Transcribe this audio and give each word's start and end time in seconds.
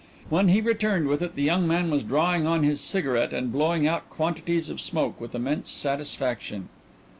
When 0.29 0.47
he 0.47 0.61
returned 0.61 1.05
with 1.07 1.21
it 1.21 1.35
the 1.35 1.43
young 1.43 1.67
man 1.67 1.91
was 1.91 2.01
drawing 2.01 2.47
on 2.47 2.63
his 2.63 2.81
cigarette 2.81 3.33
and 3.33 3.51
blowing 3.51 3.85
out 3.85 4.09
quantities 4.09 4.67
of 4.67 4.81
smoke 4.81 5.21
with 5.21 5.35
immense 5.35 5.69
satisfaction. 5.69 6.69